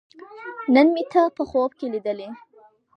نن 0.73 0.87
مې 0.93 1.03
ته 1.11 1.21
په 1.37 1.43
خوب 1.49 1.71
کې 1.79 1.87
لیدلې 1.93 2.29